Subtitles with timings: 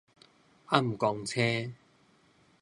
[0.65, 1.75] 暗光星